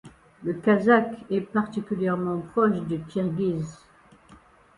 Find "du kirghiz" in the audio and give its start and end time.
2.87-3.85